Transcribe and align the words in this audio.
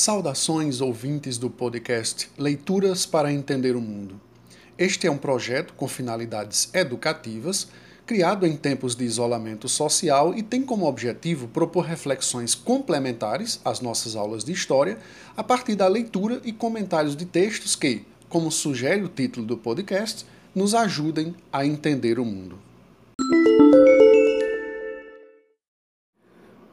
Saudações 0.00 0.80
ouvintes 0.80 1.38
do 1.38 1.50
podcast 1.50 2.30
Leituras 2.38 3.04
para 3.04 3.32
Entender 3.32 3.74
o 3.74 3.80
Mundo. 3.80 4.20
Este 4.78 5.08
é 5.08 5.10
um 5.10 5.18
projeto 5.18 5.74
com 5.74 5.88
finalidades 5.88 6.70
educativas, 6.72 7.66
criado 8.06 8.46
em 8.46 8.56
tempos 8.56 8.94
de 8.94 9.04
isolamento 9.04 9.68
social 9.68 10.32
e 10.36 10.40
tem 10.40 10.62
como 10.62 10.86
objetivo 10.86 11.48
propor 11.48 11.80
reflexões 11.80 12.54
complementares 12.54 13.60
às 13.64 13.80
nossas 13.80 14.14
aulas 14.14 14.44
de 14.44 14.52
história 14.52 14.98
a 15.36 15.42
partir 15.42 15.74
da 15.74 15.88
leitura 15.88 16.40
e 16.44 16.52
comentários 16.52 17.16
de 17.16 17.26
textos 17.26 17.74
que, 17.74 18.04
como 18.28 18.52
sugere 18.52 19.02
o 19.02 19.08
título 19.08 19.44
do 19.44 19.58
podcast, 19.58 20.24
nos 20.54 20.76
ajudem 20.76 21.34
a 21.52 21.66
entender 21.66 22.20
o 22.20 22.24
mundo. 22.24 22.67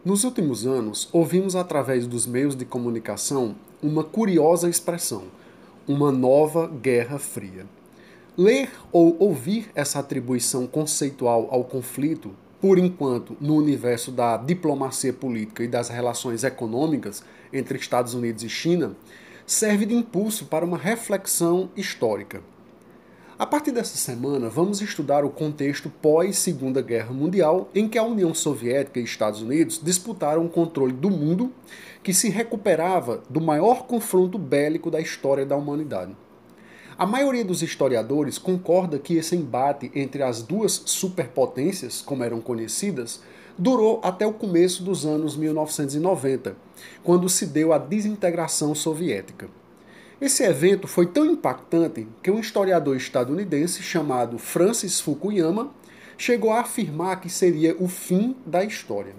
Nos 0.05 0.23
últimos 0.23 0.67
anos, 0.67 1.09
ouvimos 1.11 1.55
através 1.55 2.05
dos 2.05 2.27
meios 2.27 2.55
de 2.55 2.63
comunicação 2.63 3.55
uma 3.81 4.03
curiosa 4.03 4.69
expressão: 4.69 5.23
uma 5.87 6.11
nova 6.11 6.67
Guerra 6.67 7.17
Fria. 7.17 7.65
Ler 8.37 8.69
ou 8.91 9.17
ouvir 9.19 9.71
essa 9.73 9.97
atribuição 9.97 10.67
conceitual 10.67 11.47
ao 11.49 11.63
conflito, 11.63 12.35
por 12.61 12.77
enquanto 12.77 13.35
no 13.41 13.55
universo 13.55 14.11
da 14.11 14.37
diplomacia 14.37 15.11
política 15.11 15.63
e 15.63 15.67
das 15.67 15.89
relações 15.89 16.43
econômicas 16.43 17.23
entre 17.51 17.79
Estados 17.79 18.13
Unidos 18.13 18.43
e 18.43 18.49
China, 18.49 18.95
serve 19.43 19.87
de 19.87 19.95
impulso 19.95 20.45
para 20.45 20.63
uma 20.63 20.77
reflexão 20.77 21.71
histórica. 21.75 22.43
A 23.37 23.45
partir 23.45 23.71
dessa 23.71 23.97
semana, 23.97 24.47
vamos 24.47 24.81
estudar 24.81 25.25
o 25.25 25.29
contexto 25.29 25.89
pós-Segunda 25.89 26.81
Guerra 26.81 27.11
Mundial, 27.11 27.67
em 27.75 27.85
que 27.85 27.97
a 27.97 28.03
União 28.03 28.33
Soviética 28.33 28.97
e 28.97 29.03
Estados 29.03 29.41
Unidos 29.41 29.77
disputaram 29.83 30.45
o 30.45 30.49
controle 30.49 30.93
do 30.93 31.09
mundo, 31.09 31.51
que 32.01 32.13
se 32.13 32.29
recuperava 32.29 33.21
do 33.29 33.41
maior 33.41 33.87
confronto 33.87 34.37
bélico 34.37 34.89
da 34.89 35.01
história 35.01 35.45
da 35.45 35.57
humanidade. 35.57 36.15
A 36.97 37.05
maioria 37.05 37.43
dos 37.43 37.61
historiadores 37.61 38.37
concorda 38.37 38.97
que 38.97 39.17
esse 39.17 39.35
embate 39.35 39.91
entre 39.93 40.23
as 40.23 40.41
duas 40.41 40.83
superpotências, 40.85 42.01
como 42.01 42.23
eram 42.23 42.39
conhecidas, 42.39 43.21
durou 43.57 43.99
até 44.01 44.25
o 44.25 44.31
começo 44.31 44.81
dos 44.81 45.05
anos 45.05 45.35
1990, 45.35 46.55
quando 47.03 47.27
se 47.27 47.47
deu 47.47 47.73
a 47.73 47.77
desintegração 47.77 48.73
soviética. 48.73 49.49
Esse 50.19 50.43
evento 50.43 50.87
foi 50.87 51.07
tão 51.07 51.25
impactante 51.25 52.07
que 52.23 52.31
um 52.31 52.39
historiador 52.39 52.95
estadunidense 52.95 53.83
chamado 53.83 54.37
Francis 54.37 55.01
Fukuyama 55.01 55.71
chegou 56.17 56.53
a 56.53 56.61
afirmar 56.61 57.19
que 57.19 57.29
seria 57.29 57.75
o 57.77 57.89
fim 57.89 58.33
da 58.45 58.63
história. 58.63 59.13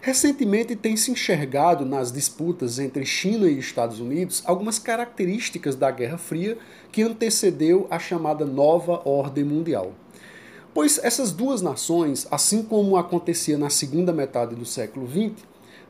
Recentemente 0.00 0.74
tem 0.74 0.96
se 0.96 1.10
enxergado 1.10 1.84
nas 1.84 2.10
disputas 2.10 2.78
entre 2.78 3.04
China 3.04 3.46
e 3.46 3.58
Estados 3.58 4.00
Unidos 4.00 4.42
algumas 4.46 4.78
características 4.78 5.76
da 5.76 5.90
Guerra 5.90 6.16
Fria 6.16 6.56
que 6.90 7.02
antecedeu 7.02 7.86
a 7.90 7.98
chamada 7.98 8.46
Nova 8.46 9.02
Ordem 9.04 9.44
Mundial. 9.44 9.92
Pois 10.72 10.98
essas 11.02 11.30
duas 11.30 11.60
nações, 11.60 12.26
assim 12.30 12.62
como 12.62 12.96
acontecia 12.96 13.58
na 13.58 13.68
segunda 13.68 14.12
metade 14.12 14.54
do 14.54 14.64
século 14.64 15.06
XX, 15.06 15.44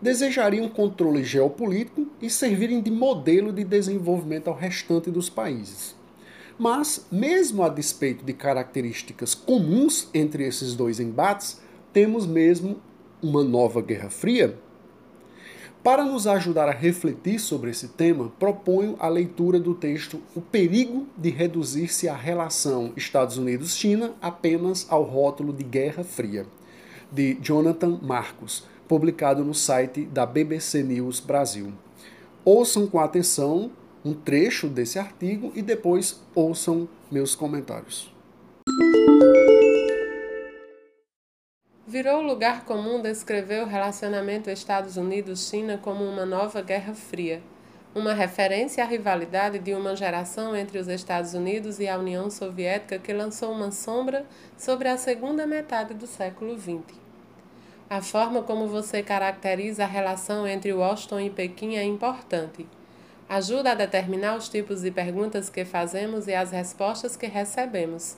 desejariam 0.05 0.69
controle 0.69 1.24
geopolítico 1.24 2.06
e 2.20 2.28
servirem 2.28 2.83
de 2.83 2.91
modelo 2.91 3.50
de 3.50 3.64
desenvolvimento 3.64 4.48
ao 4.48 4.55
restante 4.55 5.10
dos 5.10 5.30
países. 5.30 5.97
Mas, 6.58 7.06
mesmo 7.10 7.62
a 7.62 7.70
despeito 7.70 8.22
de 8.22 8.34
características 8.34 9.34
comuns 9.34 10.10
entre 10.12 10.47
esses 10.47 10.75
dois 10.75 11.00
embates, 11.00 11.58
temos 11.91 12.27
mesmo 12.27 12.77
uma 13.22 13.42
nova 13.42 13.80
Guerra 13.80 14.10
Fria? 14.10 14.58
Para 15.82 16.05
nos 16.05 16.27
ajudar 16.27 16.69
a 16.69 16.72
refletir 16.72 17.38
sobre 17.38 17.70
esse 17.70 17.88
tema, 17.88 18.30
proponho 18.38 18.97
a 18.98 19.08
leitura 19.08 19.58
do 19.58 19.75
texto 19.75 20.20
O 20.36 20.41
Perigo 20.42 21.06
de 21.16 21.30
Reduzir-se 21.30 22.10
a 22.10 22.14
Relação 22.14 22.93
Estados 22.94 23.38
Unidos-China 23.38 24.12
apenas 24.20 24.87
ao 24.91 25.03
rótulo 25.03 25.50
de 25.50 25.64
Guerra 25.64 26.04
Fria, 26.04 26.47
de 27.10 27.38
Jonathan 27.41 27.98
Marcos, 28.03 28.64
publicado 28.89 29.45
no 29.45 29.55
site 29.55 30.05
da 30.05 30.27
BBC 30.27 30.83
News 30.83 31.21
Brasil. 31.21 31.72
Ouçam 32.45 32.87
com 32.87 32.99
atenção 32.99 33.71
um 34.05 34.12
trecho 34.12 34.69
desse 34.69 34.99
artigo 34.99 35.50
e 35.55 35.62
depois 35.62 36.21
ouçam 36.34 36.89
meus 37.11 37.34
comentários. 37.34 38.12
Virou 41.87 42.21
lugar 42.21 42.65
comum 42.65 43.00
descrever 43.00 43.62
o 43.62 43.67
relacionamento 43.67 44.50
Estados 44.50 44.97
Unidos-China 44.97 45.78
como 45.78 46.05
uma 46.05 46.27
nova 46.27 46.61
Guerra 46.61 46.93
Fria, 46.93 47.41
uma 47.94 48.12
referência 48.12 48.83
à 48.83 48.87
rivalidade 48.87 49.59
de 49.59 49.73
uma 49.73 49.94
geração 49.94 50.56
entre 50.56 50.78
os 50.78 50.89
Estados 50.89 51.34
Unidos 51.34 51.78
e 51.78 51.87
a 51.87 51.97
União 51.97 52.28
Soviética 52.28 52.99
que 52.99 53.12
lançou 53.12 53.53
uma 53.53 53.71
sombra 53.71 54.27
sobre 54.59 54.89
a 54.89 54.99
segunda 54.99 55.47
metade 55.47 55.94
do 55.94 56.06
século 56.06 56.59
XX. 56.59 57.03
A 57.89 58.00
forma 58.00 58.43
como 58.43 58.67
você 58.67 59.03
caracteriza 59.03 59.84
a 59.84 59.87
relação 59.87 60.47
entre 60.47 60.72
Washington 60.72 61.21
e 61.21 61.31
Pequim 61.31 61.77
é 61.77 61.84
importante. 61.84 62.67
Ajuda 63.28 63.72
a 63.72 63.75
determinar 63.75 64.37
os 64.37 64.49
tipos 64.49 64.81
de 64.81 64.91
perguntas 64.91 65.50
que 65.50 65.67
fazemos 65.67 66.27
e 66.27 66.34
as 66.34 66.50
respostas 66.50 67.15
que 67.15 67.27
recebemos. 67.27 68.17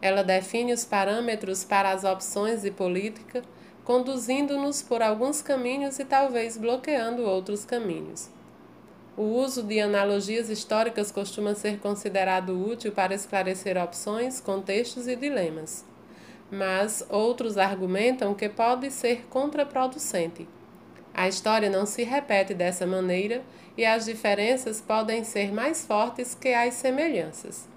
Ela 0.00 0.24
define 0.24 0.72
os 0.72 0.84
parâmetros 0.86 1.62
para 1.62 1.90
as 1.90 2.04
opções 2.04 2.62
de 2.62 2.70
política, 2.70 3.42
conduzindo-nos 3.84 4.80
por 4.80 5.02
alguns 5.02 5.42
caminhos 5.42 5.98
e 5.98 6.04
talvez 6.04 6.56
bloqueando 6.56 7.22
outros 7.22 7.66
caminhos. 7.66 8.30
O 9.14 9.22
uso 9.22 9.62
de 9.62 9.78
analogias 9.78 10.48
históricas 10.48 11.10
costuma 11.10 11.54
ser 11.54 11.78
considerado 11.80 12.58
útil 12.58 12.92
para 12.92 13.14
esclarecer 13.14 13.76
opções, 13.76 14.40
contextos 14.40 15.06
e 15.06 15.14
dilemas 15.14 15.84
mas 16.50 17.04
outros 17.08 17.58
argumentam 17.58 18.34
que 18.34 18.48
pode 18.48 18.90
ser 18.90 19.26
contraproducente. 19.28 20.48
A 21.14 21.28
história 21.28 21.70
não 21.70 21.86
se 21.86 22.04
repete 22.04 22.52
dessa 22.52 22.86
maneira 22.86 23.42
e 23.76 23.84
as 23.84 24.04
diferenças 24.04 24.80
podem 24.80 25.24
ser 25.24 25.52
mais 25.52 25.84
fortes 25.84 26.34
que 26.34 26.48
as 26.48 26.74
semelhanças. 26.74 27.68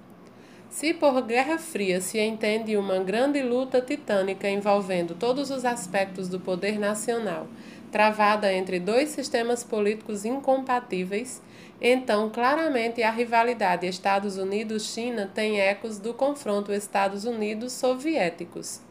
Se 0.70 0.94
por 0.94 1.22
Guerra 1.24 1.58
Fria 1.58 2.00
se 2.00 2.20
entende 2.20 2.78
uma 2.78 3.00
grande 3.00 3.42
luta 3.42 3.82
titânica 3.82 4.48
envolvendo 4.48 5.16
todos 5.16 5.50
os 5.50 5.66
aspectos 5.66 6.30
do 6.30 6.40
poder 6.40 6.78
nacional, 6.78 7.48
travada 7.92 8.52
entre 8.54 8.80
dois 8.80 9.10
sistemas 9.10 9.64
políticos 9.64 10.26
incompatíveis, 10.26 11.42
então 11.82 12.30
claramente 12.30 13.02
a 13.02 13.12
rivalidade 13.12 13.88
Estados 13.88 14.38
Unidos-China 14.38 15.30
tem 15.34 15.60
ecos 15.60 15.98
do 15.98 16.14
confronto 16.14 16.72
Estados 16.72 17.26
Unidos-soviéticos. 17.26 18.82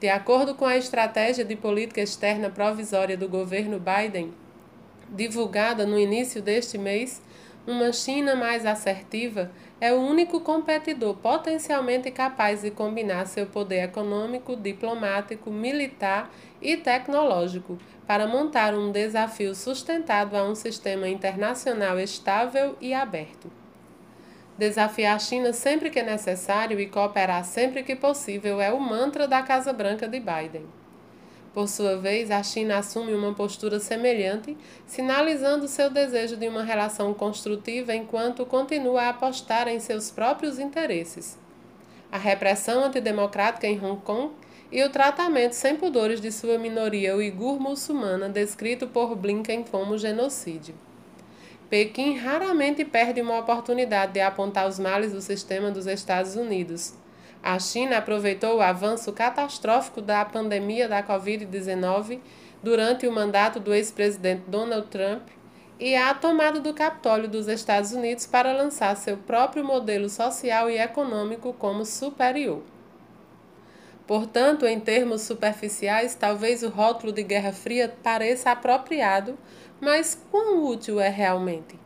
De 0.00 0.08
acordo 0.08 0.54
com 0.54 0.66
a 0.66 0.76
estratégia 0.76 1.44
de 1.44 1.56
política 1.56 2.00
externa 2.00 2.50
provisória 2.50 3.16
do 3.16 3.28
governo 3.28 3.80
Biden, 3.80 4.34
divulgada 5.08 5.86
no 5.86 5.98
início 5.98 6.42
deste 6.42 6.76
mês, 6.76 7.22
uma 7.66 7.92
China 7.92 8.36
mais 8.36 8.66
assertiva 8.66 9.50
é 9.80 9.92
o 9.92 10.00
único 10.00 10.40
competidor 10.40 11.16
potencialmente 11.16 12.10
capaz 12.10 12.60
de 12.60 12.70
combinar 12.70 13.26
seu 13.26 13.46
poder 13.46 13.84
econômico, 13.84 14.54
diplomático, 14.54 15.50
militar 15.50 16.30
e 16.60 16.76
tecnológico 16.76 17.78
para 18.06 18.26
montar 18.26 18.74
um 18.74 18.92
desafio 18.92 19.54
sustentado 19.54 20.36
a 20.36 20.44
um 20.44 20.54
sistema 20.54 21.08
internacional 21.08 21.98
estável 21.98 22.76
e 22.80 22.92
aberto. 22.92 23.50
Desafiar 24.58 25.16
a 25.16 25.18
China 25.18 25.52
sempre 25.52 25.88
que 25.88 26.02
necessário 26.02 26.78
e 26.78 26.86
cooperar 26.86 27.44
sempre 27.44 27.82
que 27.82 27.96
possível 27.96 28.60
é 28.60 28.72
o 28.72 28.78
mantra 28.78 29.26
da 29.26 29.42
Casa 29.42 29.72
Branca 29.72 30.06
de 30.06 30.20
Biden. 30.20 30.83
Por 31.54 31.68
sua 31.68 31.96
vez, 31.96 32.32
a 32.32 32.42
China 32.42 32.78
assume 32.78 33.14
uma 33.14 33.32
postura 33.32 33.78
semelhante, 33.78 34.56
sinalizando 34.88 35.68
seu 35.68 35.88
desejo 35.88 36.36
de 36.36 36.48
uma 36.48 36.64
relação 36.64 37.14
construtiva 37.14 37.94
enquanto 37.94 38.44
continua 38.44 39.02
a 39.02 39.08
apostar 39.10 39.68
em 39.68 39.78
seus 39.78 40.10
próprios 40.10 40.58
interesses. 40.58 41.38
A 42.10 42.18
repressão 42.18 42.82
antidemocrática 42.82 43.68
em 43.68 43.78
Hong 43.80 44.02
Kong 44.02 44.32
e 44.72 44.82
o 44.82 44.90
tratamento 44.90 45.52
sem 45.52 45.76
pudores 45.76 46.20
de 46.20 46.32
sua 46.32 46.58
minoria 46.58 47.14
uigur 47.14 47.60
muçulmana, 47.60 48.28
descrito 48.28 48.88
por 48.88 49.14
Blinken 49.14 49.62
como 49.62 49.96
genocídio. 49.96 50.74
Pequim 51.70 52.16
raramente 52.16 52.84
perde 52.84 53.20
uma 53.20 53.38
oportunidade 53.38 54.14
de 54.14 54.20
apontar 54.20 54.68
os 54.68 54.80
males 54.80 55.12
do 55.12 55.20
sistema 55.20 55.70
dos 55.70 55.86
Estados 55.86 56.34
Unidos 56.34 56.94
a 57.44 57.58
China 57.58 57.98
aproveitou 57.98 58.56
o 58.56 58.62
avanço 58.62 59.12
catastrófico 59.12 60.00
da 60.00 60.24
pandemia 60.24 60.88
da 60.88 61.02
Covid-19 61.02 62.18
durante 62.62 63.06
o 63.06 63.12
mandato 63.12 63.60
do 63.60 63.74
ex-presidente 63.74 64.44
Donald 64.48 64.86
Trump 64.86 65.28
e 65.78 65.94
a 65.94 66.14
tomada 66.14 66.58
do 66.58 66.72
Capitólio 66.72 67.28
dos 67.28 67.46
Estados 67.46 67.92
Unidos 67.92 68.24
para 68.24 68.54
lançar 68.54 68.96
seu 68.96 69.18
próprio 69.18 69.62
modelo 69.62 70.08
social 70.08 70.70
e 70.70 70.78
econômico 70.78 71.52
como 71.52 71.84
superior. 71.84 72.62
Portanto, 74.06 74.64
em 74.64 74.80
termos 74.80 75.20
superficiais, 75.20 76.14
talvez 76.14 76.62
o 76.62 76.70
rótulo 76.70 77.12
de 77.12 77.22
Guerra 77.22 77.52
Fria 77.52 77.94
pareça 78.02 78.52
apropriado, 78.52 79.36
mas 79.78 80.18
quão 80.30 80.64
útil 80.64 80.98
é 80.98 81.10
realmente? 81.10 81.83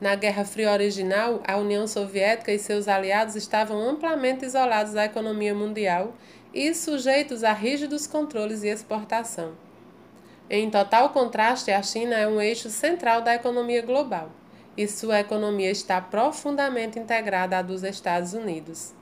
Na 0.00 0.16
Guerra 0.16 0.44
Fria 0.44 0.72
original, 0.72 1.40
a 1.46 1.56
União 1.56 1.86
Soviética 1.86 2.52
e 2.52 2.58
seus 2.58 2.88
aliados 2.88 3.36
estavam 3.36 3.80
amplamente 3.88 4.44
isolados 4.44 4.92
da 4.92 5.04
economia 5.04 5.54
mundial 5.54 6.14
e 6.52 6.74
sujeitos 6.74 7.44
a 7.44 7.52
rígidos 7.52 8.06
controles 8.06 8.60
de 8.60 8.68
exportação. 8.68 9.52
Em 10.50 10.68
total 10.68 11.10
contraste, 11.10 11.70
a 11.70 11.82
China 11.82 12.16
é 12.16 12.26
um 12.26 12.40
eixo 12.40 12.68
central 12.68 13.22
da 13.22 13.34
economia 13.34 13.82
global 13.82 14.30
e 14.76 14.86
sua 14.88 15.20
economia 15.20 15.70
está 15.70 16.00
profundamente 16.00 16.98
integrada 16.98 17.58
à 17.58 17.62
dos 17.62 17.82
Estados 17.82 18.34
Unidos. 18.34 18.92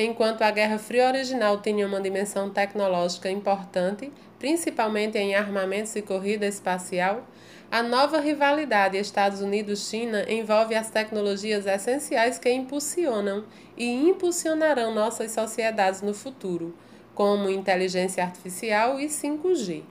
Enquanto 0.00 0.42
a 0.42 0.50
Guerra 0.52 0.78
Fria 0.78 1.08
original 1.08 1.60
tinha 1.60 1.84
uma 1.84 2.00
dimensão 2.00 2.48
tecnológica 2.48 3.28
importante, 3.28 4.12
principalmente 4.38 5.18
em 5.18 5.34
armamentos 5.34 5.96
e 5.96 6.02
corrida 6.02 6.46
espacial, 6.46 7.26
a 7.68 7.82
nova 7.82 8.20
rivalidade 8.20 8.96
Estados 8.96 9.40
Unidos-China 9.40 10.24
envolve 10.30 10.76
as 10.76 10.88
tecnologias 10.88 11.66
essenciais 11.66 12.38
que 12.38 12.48
impulsionam 12.48 13.44
e 13.76 13.86
impulsionarão 14.08 14.94
nossas 14.94 15.32
sociedades 15.32 16.00
no 16.00 16.14
futuro, 16.14 16.76
como 17.12 17.50
inteligência 17.50 18.22
artificial 18.22 19.00
e 19.00 19.06
5G. 19.06 19.82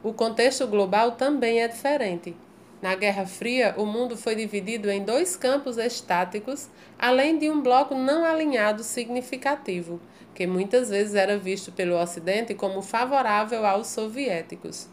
O 0.00 0.12
contexto 0.12 0.64
global 0.68 1.16
também 1.16 1.60
é 1.60 1.66
diferente. 1.66 2.36
Na 2.80 2.94
Guerra 2.94 3.26
Fria, 3.26 3.74
o 3.76 3.84
mundo 3.84 4.16
foi 4.16 4.36
dividido 4.36 4.88
em 4.88 5.02
dois 5.02 5.34
campos 5.34 5.78
estáticos, 5.78 6.68
além 6.96 7.36
de 7.36 7.50
um 7.50 7.60
bloco 7.60 7.96
não 7.96 8.24
alinhado 8.24 8.84
significativo, 8.84 10.00
que 10.32 10.46
muitas 10.46 10.88
vezes 10.88 11.16
era 11.16 11.36
visto 11.36 11.72
pelo 11.72 12.00
Ocidente 12.00 12.54
como 12.54 12.80
favorável 12.80 13.66
aos 13.66 13.88
soviéticos. 13.88 14.88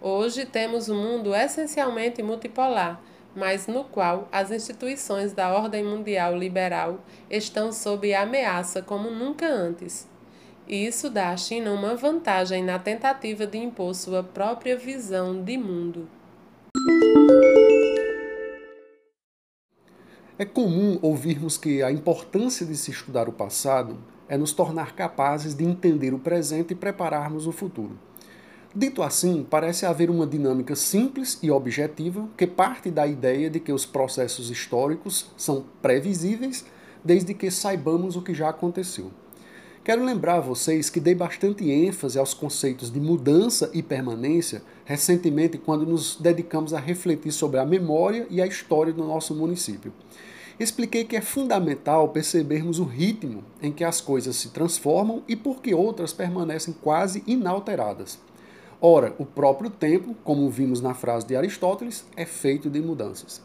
Hoje 0.00 0.46
temos 0.46 0.88
um 0.88 0.96
mundo 0.96 1.34
essencialmente 1.34 2.22
multipolar, 2.22 2.98
mas 3.36 3.66
no 3.66 3.84
qual 3.84 4.26
as 4.32 4.50
instituições 4.50 5.34
da 5.34 5.52
ordem 5.52 5.84
mundial 5.84 6.34
liberal 6.34 6.98
estão 7.30 7.72
sob 7.72 8.14
ameaça 8.14 8.80
como 8.80 9.10
nunca 9.10 9.46
antes. 9.46 10.08
E 10.66 10.86
isso 10.86 11.10
dá 11.10 11.28
à 11.28 11.36
China 11.36 11.72
uma 11.72 11.94
vantagem 11.94 12.64
na 12.64 12.78
tentativa 12.78 13.46
de 13.46 13.58
impor 13.58 13.94
sua 13.94 14.22
própria 14.22 14.78
visão 14.78 15.42
de 15.42 15.58
mundo. 15.58 16.08
É 20.38 20.44
comum 20.44 20.98
ouvirmos 21.02 21.56
que 21.56 21.82
a 21.82 21.92
importância 21.92 22.66
de 22.66 22.76
se 22.76 22.90
estudar 22.90 23.28
o 23.28 23.32
passado 23.32 23.98
é 24.28 24.36
nos 24.36 24.52
tornar 24.52 24.96
capazes 24.96 25.54
de 25.54 25.62
entender 25.62 26.12
o 26.12 26.18
presente 26.18 26.72
e 26.72 26.74
prepararmos 26.74 27.46
o 27.46 27.52
futuro. 27.52 27.98
Dito 28.74 29.02
assim, 29.02 29.46
parece 29.48 29.86
haver 29.86 30.10
uma 30.10 30.26
dinâmica 30.26 30.74
simples 30.74 31.38
e 31.42 31.50
objetiva 31.50 32.28
que 32.36 32.46
parte 32.46 32.90
da 32.90 33.06
ideia 33.06 33.50
de 33.50 33.60
que 33.60 33.72
os 33.72 33.86
processos 33.86 34.50
históricos 34.50 35.30
são 35.36 35.64
previsíveis 35.82 36.64
desde 37.04 37.34
que 37.34 37.50
saibamos 37.50 38.16
o 38.16 38.22
que 38.22 38.34
já 38.34 38.48
aconteceu. 38.48 39.12
Quero 39.84 40.04
lembrar 40.04 40.36
a 40.36 40.40
vocês 40.40 40.88
que 40.88 41.00
dei 41.00 41.12
bastante 41.12 41.68
ênfase 41.68 42.16
aos 42.16 42.32
conceitos 42.32 42.88
de 42.88 43.00
mudança 43.00 43.68
e 43.74 43.82
permanência 43.82 44.62
recentemente 44.84 45.58
quando 45.58 45.84
nos 45.84 46.14
dedicamos 46.14 46.72
a 46.72 46.78
refletir 46.78 47.32
sobre 47.32 47.58
a 47.58 47.66
memória 47.66 48.24
e 48.30 48.40
a 48.40 48.46
história 48.46 48.92
do 48.92 49.02
nosso 49.02 49.34
município. 49.34 49.92
Expliquei 50.60 51.04
que 51.04 51.16
é 51.16 51.20
fundamental 51.20 52.10
percebermos 52.10 52.78
o 52.78 52.84
ritmo 52.84 53.42
em 53.60 53.72
que 53.72 53.82
as 53.82 54.00
coisas 54.00 54.36
se 54.36 54.50
transformam 54.50 55.24
e 55.26 55.34
por 55.34 55.60
que 55.60 55.74
outras 55.74 56.12
permanecem 56.12 56.72
quase 56.80 57.24
inalteradas. 57.26 58.20
Ora, 58.80 59.12
o 59.18 59.26
próprio 59.26 59.68
tempo, 59.68 60.14
como 60.22 60.48
vimos 60.48 60.80
na 60.80 60.94
frase 60.94 61.26
de 61.26 61.34
Aristóteles, 61.34 62.04
é 62.16 62.24
feito 62.24 62.70
de 62.70 62.80
mudanças. 62.80 63.42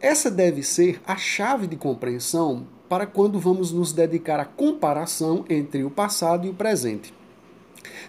Essa 0.00 0.30
deve 0.30 0.62
ser 0.62 1.00
a 1.04 1.16
chave 1.16 1.66
de 1.66 1.74
compreensão 1.74 2.64
para 2.88 3.04
quando 3.04 3.40
vamos 3.40 3.72
nos 3.72 3.92
dedicar 3.92 4.38
à 4.38 4.44
comparação 4.44 5.44
entre 5.50 5.82
o 5.82 5.90
passado 5.90 6.46
e 6.46 6.50
o 6.50 6.54
presente. 6.54 7.12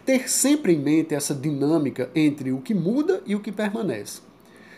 Ter 0.06 0.30
sempre 0.30 0.74
em 0.74 0.80
mente 0.80 1.16
essa 1.16 1.34
dinâmica 1.34 2.12
entre 2.14 2.52
o 2.52 2.62
que 2.62 2.76
muda 2.76 3.24
e 3.26 3.36
o 3.36 3.40
que 3.40 3.52
permanece. 3.52 4.22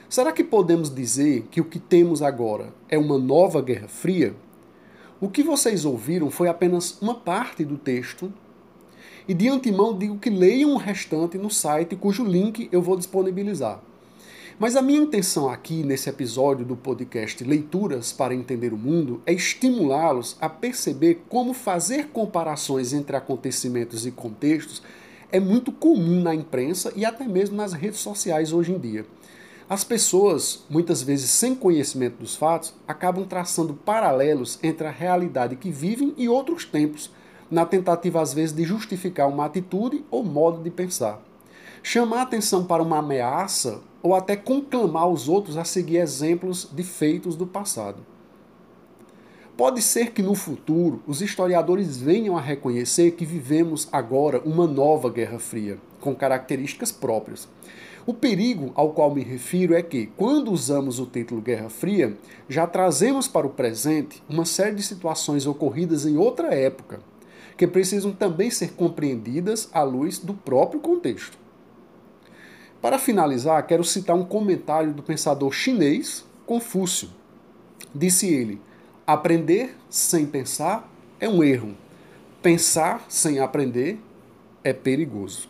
Será 0.10 0.32
que 0.32 0.44
podemos 0.44 0.94
dizer 0.94 1.48
que 1.52 1.60
o 1.60 1.66
que 1.66 1.80
temos 1.80 2.22
agora 2.22 2.74
é 2.88 2.98
uma 2.98 3.18
nova 3.18 3.62
Guerra 3.62 3.90
Fria? 3.90 4.34
O 5.20 5.28
que 5.28 5.44
vocês 5.44 5.84
ouviram 5.84 6.32
foi 6.32 6.48
apenas 6.48 6.98
uma 7.02 7.16
parte 7.16 7.66
do 7.66 7.78
texto. 7.78 8.32
E 9.28 9.34
de 9.34 9.50
antemão 9.50 9.98
digo 9.98 10.18
que 10.18 10.30
leiam 10.30 10.74
o 10.74 10.78
restante 10.78 11.38
no 11.38 11.50
site, 11.50 11.96
cujo 11.96 12.24
link 12.24 12.70
eu 12.72 12.82
vou 12.82 12.96
disponibilizar. 12.96 13.82
Mas 14.62 14.76
a 14.76 14.82
minha 14.84 15.02
intenção 15.02 15.50
aqui 15.50 15.82
nesse 15.82 16.08
episódio 16.08 16.64
do 16.64 16.76
podcast 16.76 17.44
Leituras 17.44 18.14
para 18.14 18.36
Entender 18.36 18.72
o 18.72 18.78
Mundo 18.78 19.20
é 19.26 19.34
estimulá-los 19.34 20.38
a 20.40 20.48
perceber 20.48 21.24
como 21.28 21.52
fazer 21.52 22.10
comparações 22.10 22.94
entre 22.94 23.16
acontecimentos 23.18 24.06
e 24.06 24.12
contextos 24.12 24.84
é 25.32 25.40
muito 25.40 25.72
comum 25.72 26.22
na 26.22 26.36
imprensa 26.36 26.94
e 26.96 27.04
até 27.04 27.28
mesmo 27.28 27.56
nas 27.56 27.74
redes 27.74 28.02
sociais 28.02 28.54
hoje 28.54 28.72
em 28.72 28.78
dia. 28.78 29.04
As 29.68 29.84
pessoas, 29.84 30.64
muitas 30.70 31.02
vezes 31.02 31.32
sem 31.32 31.56
conhecimento 31.56 32.18
dos 32.18 32.36
fatos, 32.36 32.72
acabam 32.88 33.26
traçando 33.26 33.74
paralelos 33.74 34.60
entre 34.62 34.86
a 34.86 34.92
realidade 34.92 35.56
que 35.56 35.72
vivem 35.72 36.14
e 36.20 36.30
outros 36.30 36.66
tempos, 36.66 37.10
na 37.50 37.66
tentativa 37.66 38.22
às 38.22 38.32
vezes 38.32 38.56
de 38.56 38.64
justificar 38.64 39.28
uma 39.28 39.46
atitude 39.46 40.06
ou 40.12 40.24
modo 40.24 40.62
de 40.62 40.70
pensar. 40.70 41.20
Chamar 41.82 42.22
atenção 42.22 42.64
para 42.64 42.84
uma 42.84 43.00
ameaça 43.00 43.82
ou 44.02 44.16
até 44.16 44.36
conclamar 44.36 45.08
os 45.08 45.30
outros 45.30 45.58
a 45.58 45.64
seguir 45.64 45.98
exemplos 45.98 46.68
de 46.72 46.84
feitos 46.84 47.36
do 47.36 47.46
passado. 47.46 48.06
Pode 49.56 49.82
ser 49.82 50.12
que 50.12 50.24
no 50.24 50.34
futuro 50.34 51.04
os 51.06 51.22
historiadores 51.22 51.98
venham 51.98 52.36
a 52.36 52.42
reconhecer 52.42 53.12
que 53.12 53.26
vivemos 53.26 53.88
agora 53.92 54.42
uma 54.44 54.66
nova 54.66 55.10
Guerra 55.10 55.38
Fria, 55.38 55.78
com 56.00 56.16
características 56.16 56.92
próprias. 56.92 57.48
O 58.04 58.14
perigo 58.14 58.72
ao 58.74 58.94
qual 58.94 59.14
me 59.14 59.24
refiro 59.24 59.76
é 59.76 59.84
que, 59.84 60.08
quando 60.18 60.52
usamos 60.52 61.00
o 61.00 61.06
título 61.06 61.42
Guerra 61.42 61.70
Fria, 61.70 62.18
já 62.50 62.66
trazemos 62.66 63.28
para 63.28 63.46
o 63.46 63.52
presente 63.52 64.24
uma 64.28 64.46
série 64.46 64.76
de 64.76 64.82
situações 64.82 65.46
ocorridas 65.46 66.08
em 66.08 66.18
outra 66.18 66.56
época, 66.56 67.00
que 67.56 67.68
precisam 67.68 68.12
também 68.12 68.50
ser 68.50 68.72
compreendidas 68.72 69.70
à 69.72 69.84
luz 69.84 70.18
do 70.18 70.34
próprio 70.34 70.80
contexto. 70.80 71.41
Para 72.82 72.98
finalizar, 72.98 73.66
quero 73.68 73.84
citar 73.84 74.16
um 74.16 74.26
comentário 74.26 74.92
do 74.92 75.04
pensador 75.04 75.52
chinês 75.52 76.26
Confúcio. 76.48 77.10
Disse 77.94 78.28
ele: 78.28 78.60
Aprender 79.06 79.78
sem 79.90 80.26
pensar 80.26 80.90
é 81.20 81.30
um 81.30 81.44
erro. 81.44 81.76
Pensar 82.42 83.06
sem 83.08 83.40
aprender 83.40 84.00
é 84.64 84.74
perigoso. 84.74 85.48